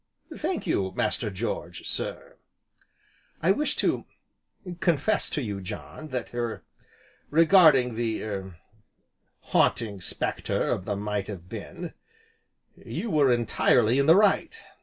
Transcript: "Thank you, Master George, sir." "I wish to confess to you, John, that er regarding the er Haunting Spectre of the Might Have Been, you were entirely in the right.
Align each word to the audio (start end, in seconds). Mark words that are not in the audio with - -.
"Thank 0.35 0.65
you, 0.65 0.91
Master 0.95 1.29
George, 1.29 1.87
sir." 1.87 2.37
"I 3.39 3.51
wish 3.51 3.75
to 3.75 4.05
confess 4.79 5.29
to 5.29 5.43
you, 5.43 5.61
John, 5.61 6.07
that 6.07 6.33
er 6.33 6.63
regarding 7.29 7.93
the 7.93 8.23
er 8.23 8.57
Haunting 9.53 10.01
Spectre 10.01 10.71
of 10.71 10.85
the 10.85 10.95
Might 10.95 11.27
Have 11.27 11.47
Been, 11.47 11.93
you 12.75 13.11
were 13.11 13.31
entirely 13.31 13.99
in 13.99 14.07
the 14.07 14.15
right. 14.15 14.57